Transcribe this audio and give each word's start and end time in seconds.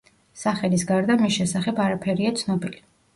სახელის 0.43 0.85
გარდა 0.91 1.17
მის 1.19 1.35
შესახებ 1.35 1.81
არაფერია 1.83 2.33
ცნობილი. 2.41 2.81